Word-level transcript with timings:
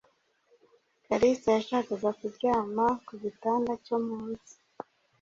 Kalisa 1.05 1.47
yashakaga 1.57 2.09
kuryama 2.19 2.85
ku 3.05 3.13
gitanda 3.23 3.71
cyo 3.85 3.97
munsi. 4.07 4.53